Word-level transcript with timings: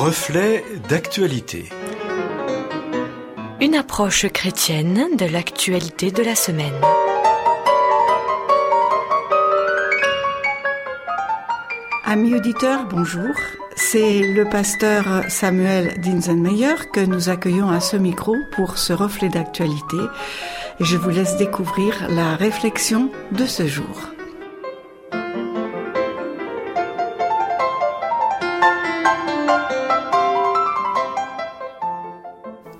Reflet 0.00 0.64
d'actualité. 0.88 1.68
Une 3.60 3.74
approche 3.74 4.26
chrétienne 4.32 5.14
de 5.18 5.26
l'actualité 5.26 6.10
de 6.10 6.22
la 6.22 6.34
semaine. 6.34 6.72
Amis 12.06 12.34
auditeurs, 12.34 12.86
bonjour. 12.88 13.34
C'est 13.76 14.20
le 14.20 14.48
pasteur 14.48 15.04
Samuel 15.28 16.00
Dinsenmeyer 16.00 16.76
que 16.94 17.04
nous 17.04 17.28
accueillons 17.28 17.68
à 17.68 17.80
ce 17.80 17.98
micro 17.98 18.34
pour 18.52 18.78
ce 18.78 18.94
reflet 18.94 19.28
d'actualité. 19.28 19.98
Je 20.80 20.96
vous 20.96 21.10
laisse 21.10 21.36
découvrir 21.36 22.08
la 22.08 22.36
réflexion 22.36 23.10
de 23.32 23.44
ce 23.44 23.66
jour. 23.66 24.14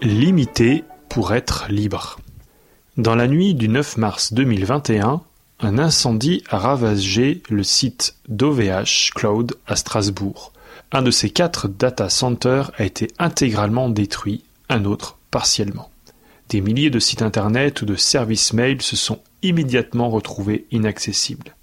Limité 0.02 0.84
pour 1.10 1.34
être 1.34 1.66
libre. 1.68 2.18
Dans 2.96 3.14
la 3.14 3.28
nuit 3.28 3.54
du 3.54 3.68
9 3.68 3.98
mars 3.98 4.32
2021, 4.32 5.20
un 5.60 5.78
incendie 5.78 6.42
a 6.48 6.56
ravagé 6.56 7.42
le 7.50 7.62
site 7.62 8.16
d'OVH 8.26 9.10
Cloud 9.14 9.58
à 9.66 9.76
Strasbourg. 9.76 10.54
Un 10.90 11.02
de 11.02 11.10
ces 11.10 11.28
quatre 11.28 11.68
data 11.68 12.08
centers 12.08 12.70
a 12.78 12.84
été 12.84 13.08
intégralement 13.18 13.90
détruit, 13.90 14.42
un 14.70 14.86
autre 14.86 15.18
partiellement. 15.30 15.90
Des 16.48 16.62
milliers 16.62 16.88
de 16.88 16.98
sites 16.98 17.20
internet 17.20 17.82
ou 17.82 17.84
de 17.84 17.94
services 17.94 18.54
mail 18.54 18.80
se 18.80 18.96
sont 18.96 19.20
immédiatement 19.42 20.08
retrouvés 20.08 20.64
inaccessibles. 20.70 21.54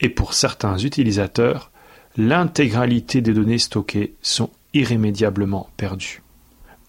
Et 0.00 0.08
pour 0.08 0.34
certains 0.34 0.78
utilisateurs, 0.78 1.70
l'intégralité 2.16 3.20
des 3.20 3.34
données 3.34 3.58
stockées 3.58 4.14
sont 4.20 4.50
irrémédiablement 4.72 5.68
perdues. 5.76 6.23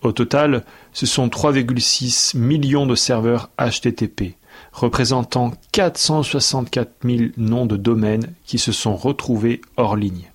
Au 0.02 0.12
total, 0.12 0.64
ce 0.94 1.06
sont 1.06 1.28
3,6 1.28 2.38
millions 2.38 2.86
de 2.86 2.96
serveurs 2.96 3.50
HTTP, 3.58 4.36
représentant 4.72 5.54
464 5.72 6.92
000 7.04 7.32
noms 7.38 7.66
de 7.66 7.78
domaines 7.78 8.34
qui 8.46 8.58
se 8.58 8.72
sont 8.72 8.96
retrouvés 8.96 9.62
hors 9.78 9.96
ligne. 9.96 10.32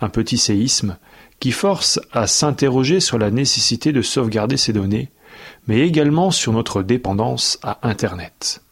Un 0.00 0.08
petit 0.08 0.38
séisme 0.38 0.96
qui 1.40 1.52
force 1.52 2.00
à 2.12 2.26
s'interroger 2.26 3.00
sur 3.00 3.18
la 3.18 3.30
nécessité 3.30 3.92
de 3.92 4.02
sauvegarder 4.02 4.56
ces 4.56 4.72
données, 4.72 5.10
mais 5.66 5.80
également 5.80 6.30
sur 6.30 6.52
notre 6.52 6.82
dépendance 6.82 7.58
à 7.62 7.78
Internet. 7.82 8.62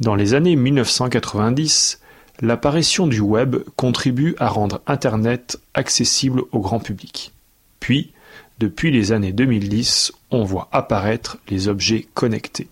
Dans 0.00 0.14
les 0.14 0.34
années 0.34 0.56
1990, 0.56 2.00
l'apparition 2.40 3.06
du 3.06 3.20
web 3.20 3.56
contribue 3.76 4.34
à 4.38 4.48
rendre 4.48 4.80
Internet 4.86 5.60
accessible 5.74 6.42
au 6.52 6.60
grand 6.60 6.80
public. 6.80 7.32
Puis, 7.80 8.12
depuis 8.60 8.90
les 8.90 9.12
années 9.12 9.32
2010, 9.32 10.12
on 10.30 10.44
voit 10.44 10.68
apparaître 10.70 11.38
les 11.48 11.68
objets 11.68 12.06
connectés. 12.12 12.68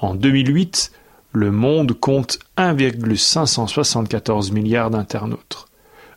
En 0.00 0.16
2008, 0.16 0.90
le 1.30 1.52
monde 1.52 1.92
compte 1.92 2.40
1,574 2.56 4.50
milliards 4.50 4.90
d'internautes. 4.90 5.66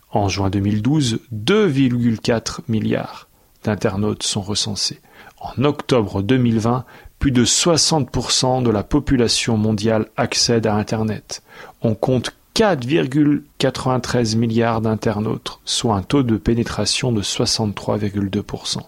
En 0.09 0.27
juin 0.27 0.49
2012, 0.49 1.19
2,4 1.31 2.61
milliards 2.67 3.27
d'internautes 3.63 4.23
sont 4.23 4.41
recensés. 4.41 5.01
En 5.39 5.63
octobre 5.63 6.23
2020, 6.23 6.83
plus 7.19 7.31
de 7.31 7.45
60% 7.45 8.63
de 8.63 8.71
la 8.71 8.81
population 8.81 9.55
mondiale 9.55 10.07
accède 10.17 10.65
à 10.65 10.73
Internet. 10.73 11.43
On 11.83 11.93
compte 11.93 12.35
4,93 12.55 14.35
milliards 14.35 14.81
d'internautes, 14.81 15.59
soit 15.63 15.93
un 15.95 16.01
taux 16.01 16.23
de 16.23 16.37
pénétration 16.37 17.11
de 17.11 17.21
63,2% 17.21 18.79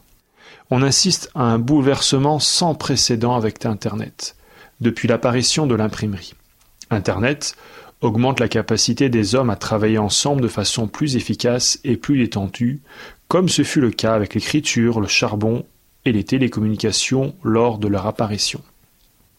on 0.69 0.81
assiste 0.81 1.29
à 1.35 1.43
un 1.43 1.59
bouleversement 1.59 2.39
sans 2.39 2.75
précédent 2.75 3.35
avec 3.35 3.65
Internet, 3.65 4.35
depuis 4.81 5.07
l'apparition 5.07 5.67
de 5.67 5.75
l'imprimerie. 5.75 6.33
Internet 6.89 7.55
augmente 8.01 8.39
la 8.39 8.47
capacité 8.47 9.09
des 9.09 9.35
hommes 9.35 9.49
à 9.49 9.55
travailler 9.55 9.97
ensemble 9.97 10.41
de 10.41 10.47
façon 10.47 10.87
plus 10.87 11.15
efficace 11.15 11.79
et 11.83 11.97
plus 11.97 12.17
détendue, 12.17 12.81
comme 13.27 13.49
ce 13.49 13.63
fut 13.63 13.81
le 13.81 13.91
cas 13.91 14.13
avec 14.13 14.35
l'écriture, 14.35 14.99
le 14.99 15.07
charbon 15.07 15.65
et 16.05 16.11
les 16.11 16.23
télécommunications 16.23 17.33
lors 17.43 17.77
de 17.79 17.87
leur 17.87 18.05
apparition. 18.05 18.61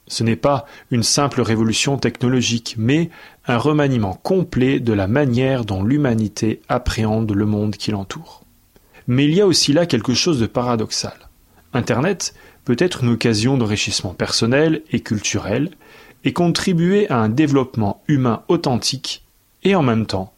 Ce 0.09 0.25
n'est 0.25 0.37
pas 0.37 0.67
une 0.91 1.03
simple 1.03 1.43
révolution 1.43 1.99
technologique, 1.99 2.75
mais 2.79 3.11
un 3.47 3.59
remaniement 3.59 4.15
complet 4.15 4.81
de 4.81 4.95
la 4.95 5.07
manière 5.07 5.65
dont 5.65 5.83
l'humanité 5.83 6.63
appréhende 6.69 7.31
le 7.31 7.47
monde 7.47 7.77
qui 7.77 7.91
l'entoure. 7.91 8.43
Mais 9.09 9.25
il 9.25 9.35
y 9.35 9.41
a 9.41 9.47
aussi 9.47 9.73
là 9.73 9.87
quelque 9.87 10.15
chose 10.15 10.39
de 10.39 10.47
paradoxal. 10.47 11.29
Internet 11.73 12.35
peut 12.65 12.77
être 12.79 13.03
une 13.03 13.11
occasion 13.11 13.57
d'enrichissement 13.57 14.15
personnel 14.15 14.83
et 14.93 15.01
culturel 15.01 15.71
et 16.25 16.33
contribuer 16.33 17.09
à 17.11 17.19
un 17.19 17.29
développement 17.29 18.03
humain 18.07 18.43
authentique 18.49 19.25
et 19.65 19.75
en 19.75 19.83
même 19.83 20.07
temps, 20.07 20.33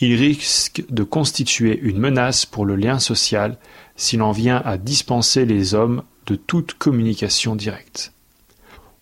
il 0.00 0.14
risque 0.14 0.84
de 0.90 1.02
constituer 1.02 1.78
une 1.80 1.98
menace 1.98 2.44
pour 2.44 2.66
le 2.66 2.76
lien 2.76 2.98
social 2.98 3.56
s'il 3.96 4.20
en 4.22 4.32
vient 4.32 4.60
à 4.64 4.76
dispenser 4.76 5.46
les 5.46 5.74
hommes 5.74 6.02
de 6.26 6.36
toute 6.36 6.74
communication 6.74 7.56
directe. 7.56 8.12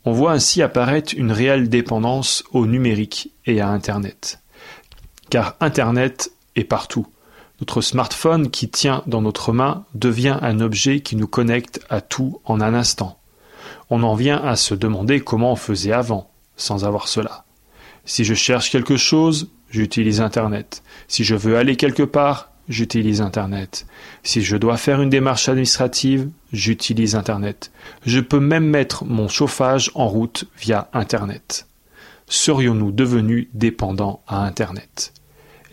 On 0.05 0.13
voit 0.13 0.33
ainsi 0.33 0.63
apparaître 0.63 1.15
une 1.17 1.33
réelle 1.33 1.69
dépendance 1.69 2.45
au 2.53 2.67
numérique 2.67 3.33
et 3.47 3.61
à 3.61 3.69
Internet. 3.69 4.41
Car 5.31 5.57
Internet 5.61 6.31
est 6.55 6.65
partout. 6.65 7.07
Notre 7.61 7.81
smartphone 7.81 8.51
qui 8.51 8.69
tient 8.69 9.03
dans 9.07 9.23
notre 9.23 9.53
main 9.53 9.85
devient 9.95 10.39
un 10.43 10.61
objet 10.61 11.01
qui 11.01 11.15
nous 11.15 11.29
connecte 11.29 11.81
à 11.89 12.01
tout 12.01 12.41
en 12.45 12.61
un 12.61 12.75
instant. 12.75 13.19
On 13.91 14.03
en 14.03 14.15
vient 14.15 14.43
à 14.43 14.57
se 14.57 14.75
demander 14.75 15.21
comment 15.21 15.53
on 15.53 15.57
faisait 15.57 15.93
avant, 15.93 16.31
sans 16.57 16.85
avoir 16.85 17.07
cela. 17.07 17.45
Si 18.05 18.25
je 18.25 18.35
cherche 18.35 18.71
quelque 18.71 18.97
chose, 18.97 19.51
j'utilise 19.71 20.21
Internet. 20.21 20.83
Si 21.07 21.23
je 21.23 21.37
veux 21.37 21.57
aller 21.57 21.77
quelque 21.77 22.03
part, 22.03 22.51
j'utilise 22.69 23.21
Internet. 23.21 23.87
Si 24.25 24.43
je 24.43 24.57
dois 24.57 24.77
faire 24.77 25.01
une 25.01 25.11
démarche 25.11 25.49
administrative, 25.49 26.29
j'utilise 26.53 27.15
Internet. 27.15 27.71
Je 28.05 28.21
peux 28.21 28.41
même 28.41 28.67
mettre 28.67 29.05
mon 29.05 29.29
chauffage 29.29 29.91
en 29.95 30.09
route 30.09 30.45
via 30.59 30.89
Internet. 30.93 31.69
Serions-nous 32.27 32.91
devenus 32.91 33.49
dépendants 33.55 34.23
à 34.27 34.45
Internet? 34.45 35.13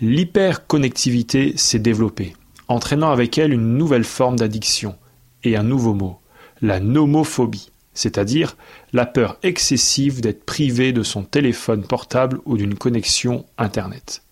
L'hyperconnectivité 0.01 1.53
s'est 1.57 1.77
développée, 1.77 2.35
entraînant 2.67 3.11
avec 3.11 3.37
elle 3.37 3.53
une 3.53 3.77
nouvelle 3.77 4.03
forme 4.03 4.35
d'addiction 4.35 4.95
et 5.43 5.55
un 5.55 5.61
nouveau 5.61 5.93
mot, 5.93 6.19
la 6.63 6.79
nomophobie, 6.79 7.69
c'est-à-dire 7.93 8.57
la 8.93 9.05
peur 9.05 9.37
excessive 9.43 10.19
d'être 10.19 10.43
privé 10.43 10.91
de 10.91 11.03
son 11.03 11.21
téléphone 11.21 11.83
portable 11.83 12.39
ou 12.45 12.57
d'une 12.57 12.73
connexion 12.73 13.45
Internet. 13.59 14.23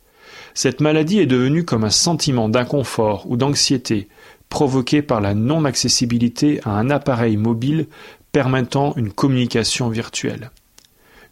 Cette 0.56 0.82
maladie 0.82 1.20
est 1.20 1.28
devenue 1.28 1.66
comme 1.66 1.84
un 1.84 1.92
sentiment 1.92 2.50
d'inconfort 2.50 3.30
ou 3.30 3.38
d'anxiété 3.38 4.08
provoqué 4.50 5.04
par 5.04 5.22
la 5.22 5.36
non-accessibilité 5.36 6.62
à 6.66 6.72
un 6.72 6.90
appareil 6.90 7.38
mobile 7.38 7.86
permettant 8.32 8.96
une 8.96 9.12
communication 9.12 9.90
virtuelle. 9.90 10.50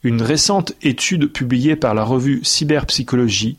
Une 0.03 0.21
récente 0.21 0.73
étude 0.83 1.33
publiée 1.33 1.75
par 1.75 1.95
la 1.95 2.03
revue 2.03 2.41
Cyberpsychologie 2.43 3.57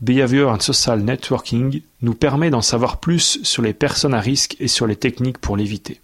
Behavior 0.00 0.52
and 0.52 0.60
Social 0.60 1.00
Networking 1.00 1.82
nous 2.02 2.14
permet 2.14 2.50
d'en 2.50 2.62
savoir 2.62 2.98
plus 2.98 3.40
sur 3.42 3.62
les 3.62 3.74
personnes 3.74 4.14
à 4.14 4.20
risque 4.20 4.56
et 4.60 4.68
sur 4.68 4.86
les 4.86 4.94
techniques 4.94 5.38
pour 5.38 5.56
l'éviter. 5.56 6.00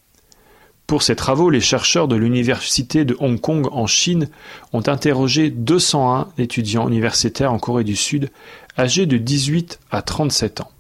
Pour 0.87 1.03
ces 1.03 1.17
travaux, 1.17 1.49
les 1.49 1.61
chercheurs 1.61 2.09
de 2.09 2.17
l'Université 2.17 3.05
de 3.05 3.17
Hong 3.19 3.41
Kong 3.41 3.69
en 3.71 3.87
Chine 3.87 4.29
ont 4.73 4.83
interrogé 4.87 5.49
201 5.49 6.29
étudiants 6.37 6.89
universitaires 6.89 7.53
en 7.53 7.59
Corée 7.59 7.85
du 7.85 7.97
Sud 7.97 8.31
âgés 8.77 9.07
de 9.07 9.17
18 9.17 9.79
à 9.91 10.03
37 10.03 10.61
ans. 10.61 10.71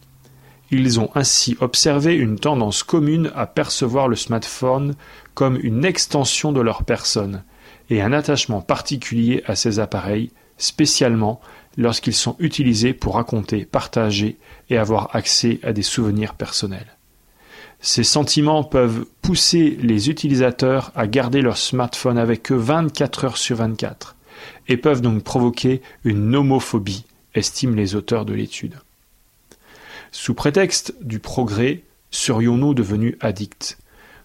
Ils 0.70 0.98
ont 0.98 1.10
ainsi 1.14 1.56
observé 1.60 2.14
une 2.14 2.38
tendance 2.38 2.82
commune 2.82 3.30
à 3.36 3.46
percevoir 3.46 4.08
le 4.08 4.16
smartphone 4.16 4.94
comme 5.34 5.58
une 5.62 5.84
extension 5.84 6.52
de 6.52 6.60
leur 6.60 6.82
personne 6.82 7.44
et 7.90 8.02
un 8.02 8.12
attachement 8.12 8.60
particulier 8.60 9.42
à 9.46 9.54
ces 9.54 9.78
appareils, 9.78 10.30
spécialement 10.58 11.40
lorsqu'ils 11.76 12.14
sont 12.14 12.36
utilisés 12.38 12.94
pour 12.94 13.14
raconter, 13.14 13.64
partager 13.64 14.36
et 14.70 14.76
avoir 14.76 15.14
accès 15.14 15.58
à 15.62 15.72
des 15.72 15.82
souvenirs 15.82 16.34
personnels. 16.34 16.96
Ces 17.80 18.04
sentiments 18.04 18.64
peuvent 18.64 19.04
pousser 19.20 19.76
les 19.82 20.08
utilisateurs 20.08 20.90
à 20.94 21.06
garder 21.06 21.42
leur 21.42 21.58
smartphone 21.58 22.16
avec 22.16 22.50
eux 22.50 22.56
24 22.56 23.24
heures 23.24 23.36
sur 23.36 23.56
24 23.56 24.16
et 24.68 24.76
peuvent 24.76 25.02
donc 25.02 25.22
provoquer 25.22 25.82
une 26.04 26.30
nomophobie, 26.30 27.04
estiment 27.34 27.74
les 27.74 27.94
auteurs 27.94 28.24
de 28.24 28.32
l'étude. 28.32 28.76
Sous 30.12 30.34
prétexte 30.34 30.94
du 31.00 31.18
progrès, 31.18 31.82
serions-nous 32.10 32.72
devenus 32.72 33.16
addicts? 33.20 33.78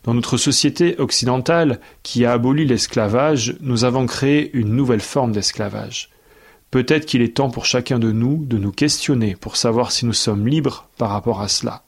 Dans 0.04 0.13
notre 0.13 0.38
société 0.38 0.98
occidentale 0.98 1.80
qui 2.04 2.25
a 2.25 2.31
aboli 2.31 2.66
l'esclavage, 2.66 3.57
nous 3.60 3.84
avons 3.84 4.06
créé 4.06 4.50
une 4.54 4.74
nouvelle 4.74 5.01
forme 5.01 5.34
d'esclavage. 5.34 6.10
Peut-être 6.71 7.06
qu'il 7.06 7.21
est 7.21 7.36
temps 7.36 7.50
pour 7.50 7.66
chacun 7.66 7.98
de 8.00 8.12
nous 8.12 8.45
de 8.45 8.57
nous 8.57 8.71
questionner 8.71 9.36
pour 9.36 9.56
savoir 9.56 9.92
si 9.92 10.06
nous 10.06 10.13
sommes 10.13 10.48
libres 10.48 10.88
par 10.98 11.10
rapport 11.10 11.42
à 11.42 11.48
cela. 11.48 11.83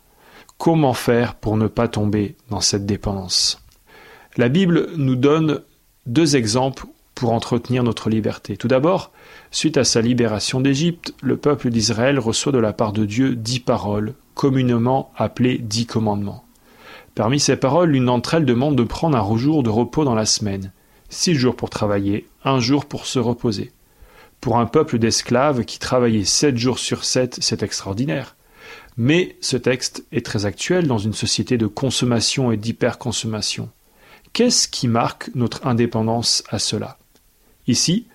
comment 0.62 0.94
faire 0.94 1.34
pour 1.34 1.58
ne 1.58 1.66
pas 1.66 1.88
tomber 1.88 2.36
dans 2.52 2.62
cette 2.62 2.86
dépendance? 2.86 3.64
La 4.38 4.48
Bible 4.48 4.92
nous 4.96 5.16
donne 5.16 5.62
deux 6.06 6.36
exemples 6.36 6.86
pour 7.16 7.34
entretenir 7.34 7.84
notre 7.84 8.12
liberté. 8.12 8.58
Tout 8.58 8.68
d'abord, 8.68 9.12
suite 9.50 9.78
à 9.78 9.84
sa 9.84 10.02
libération 10.02 10.62
d'Égypte, 10.62 11.16
le 11.24 11.36
peuple 11.36 11.72
d'Israël 11.72 12.20
reçoit 12.20 12.52
de 12.52 12.60
la 12.60 12.74
part 12.74 12.94
de 12.94 13.06
Dieu 13.06 13.36
dix 13.36 13.60
paroles, 13.60 14.14
communément 14.36 15.12
appelées 15.18 15.58
dix 15.58 15.88
commandements. 15.88 16.44
Parmi 17.16 17.40
ces 17.40 17.56
paroles, 17.56 17.90
l'une 17.90 18.06
d'entre 18.06 18.36
elles 18.36 18.46
demande 18.46 18.76
de 18.76 18.84
prendre 18.84 19.18
un 19.18 19.38
jour 19.38 19.64
de 19.64 19.72
repos 19.72 20.06
dans 20.06 20.16
la 20.16 20.28
semaine, 20.28 20.72
six 21.10 21.34
jours 21.34 21.56
pour 21.56 21.72
travailler, 21.72 22.28
un 22.46 22.60
jour 22.60 22.86
pour 22.86 23.08
se 23.08 23.18
reposer. 23.18 23.72
Pour 24.42 24.58
un 24.58 24.66
peuple 24.66 24.98
d'esclaves 24.98 25.66
qui 25.66 25.78
travaillait 25.78 26.26
sept 26.26 26.58
jours 26.58 26.80
sur 26.80 27.04
sept, 27.04 27.38
c'est 27.40 27.62
extraordinaire. 27.62 28.36
Mais 28.98 29.38
ce 29.40 29.56
texte 29.56 30.04
est 30.12 30.26
très 30.26 30.48
actuel 30.48 30.88
dans 30.88 30.98
une 30.98 31.14
société 31.14 31.60
de 31.60 31.68
consommation 31.68 32.52
et 32.52 32.58
d'hyperconsommation. 32.58 33.70
Qu'est-ce 34.34 34.68
qui 34.68 34.88
marque 34.88 35.30
notre 35.36 35.68
indépendance 35.68 36.44
à 36.50 36.58
cela? 36.58 36.98
Ici, 37.68 38.08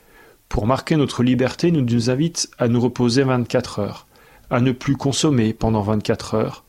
pour 0.48 0.66
marquer 0.66 0.96
notre 0.96 1.22
liberté, 1.22 1.70
nous 1.70 1.82
nous 1.82 2.10
invite 2.10 2.50
à 2.58 2.66
nous 2.66 2.80
reposer 2.80 3.22
24 3.22 3.78
heures, 3.78 4.06
à 4.50 4.60
ne 4.60 4.72
plus 4.72 4.96
consommer 4.96 5.52
pendant 5.52 5.82
24 5.82 6.34
heures, 6.34 6.64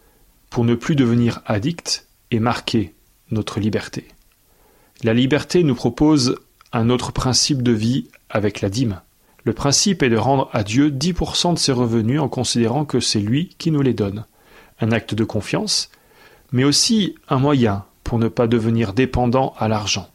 pour 0.52 0.66
ne 0.66 0.76
plus 0.76 0.96
devenir 0.96 1.42
addict 1.46 2.08
et 2.30 2.40
marquer 2.40 2.94
notre 3.32 3.60
liberté. 3.60 4.08
La 5.04 5.14
liberté 5.14 5.64
nous 5.64 5.76
propose 5.76 6.38
un 6.74 6.90
autre 6.90 7.12
principe 7.12 7.64
de 7.64 7.72
vie 7.72 8.08
avec 8.30 8.62
la 8.62 8.70
dîme. 8.70 9.02
Le 9.48 9.54
principe 9.54 10.04
est 10.04 10.10
de 10.10 10.18
rendre 10.18 10.50
à 10.52 10.62
Dieu 10.62 10.90
10% 10.90 11.54
de 11.54 11.58
ses 11.58 11.72
revenus 11.72 12.20
en 12.20 12.28
considérant 12.28 12.84
que 12.84 13.00
c'est 13.00 13.22
lui 13.22 13.56
qui 13.58 13.72
nous 13.72 13.82
les 13.82 13.94
donne. 13.94 14.26
Un 14.82 14.92
acte 14.92 15.14
de 15.14 15.24
confiance, 15.24 15.90
mais 16.52 16.66
aussi 16.66 17.16
un 17.30 17.40
moyen 17.40 17.86
pour 18.04 18.20
ne 18.20 18.28
pas 18.28 18.48
devenir 18.48 18.92
dépendant 18.92 19.54
à 19.58 19.70
l'argent. 19.70 20.10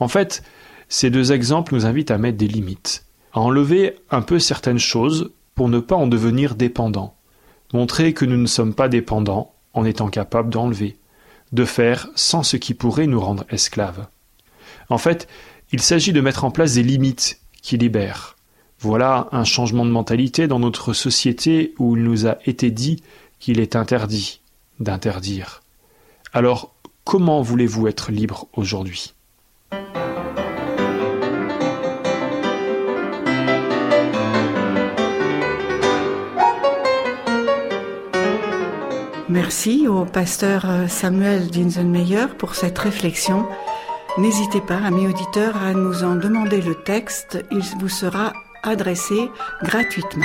En 0.00 0.08
fait, 0.08 0.42
ces 0.88 1.10
deux 1.10 1.32
exemples 1.32 1.74
nous 1.74 1.84
invitent 1.84 2.10
à 2.10 2.16
mettre 2.16 2.38
des 2.38 2.48
limites, 2.48 3.04
à 3.34 3.40
enlever 3.40 3.98
un 4.10 4.22
peu 4.22 4.38
certaines 4.38 4.78
choses 4.78 5.32
pour 5.54 5.68
ne 5.68 5.78
pas 5.78 5.96
en 5.96 6.06
devenir 6.06 6.54
dépendant, 6.54 7.14
montrer 7.74 8.14
que 8.14 8.24
nous 8.24 8.38
ne 8.38 8.46
sommes 8.46 8.72
pas 8.72 8.88
dépendants 8.88 9.52
en 9.74 9.84
étant 9.84 10.08
capables 10.08 10.48
d'enlever, 10.48 10.96
de 11.52 11.66
faire 11.66 12.08
sans 12.14 12.42
ce 12.42 12.56
qui 12.56 12.72
pourrait 12.72 13.06
nous 13.06 13.20
rendre 13.20 13.44
esclaves. 13.50 14.06
En 14.88 14.96
fait, 14.96 15.28
il 15.72 15.82
s'agit 15.82 16.14
de 16.14 16.22
mettre 16.22 16.44
en 16.44 16.50
place 16.50 16.72
des 16.72 16.82
limites 16.82 17.38
qui 17.60 17.76
libèrent. 17.76 18.35
Voilà 18.78 19.28
un 19.32 19.44
changement 19.44 19.84
de 19.84 19.90
mentalité 19.90 20.48
dans 20.48 20.58
notre 20.58 20.92
société 20.92 21.74
où 21.78 21.96
il 21.96 22.02
nous 22.02 22.26
a 22.26 22.36
été 22.44 22.70
dit 22.70 23.02
qu'il 23.38 23.60
est 23.60 23.74
interdit 23.74 24.40
d'interdire. 24.80 25.62
Alors, 26.32 26.74
comment 27.04 27.40
voulez-vous 27.40 27.88
être 27.88 28.12
libre 28.12 28.46
aujourd'hui? 28.52 29.14
Merci 39.28 39.86
au 39.88 40.04
pasteur 40.04 40.66
Samuel 40.88 41.48
Dinsenmeyer 41.48 42.26
pour 42.38 42.54
cette 42.54 42.78
réflexion. 42.78 43.46
N'hésitez 44.18 44.60
pas, 44.60 44.78
amis 44.78 45.06
auditeurs, 45.06 45.56
à 45.56 45.72
nous 45.72 46.04
en 46.04 46.16
demander 46.16 46.62
le 46.62 46.74
texte. 46.74 47.44
Il 47.50 47.62
vous 47.78 47.88
sera 47.88 48.32
adressé 48.66 49.30
gratuitement. 49.62 50.24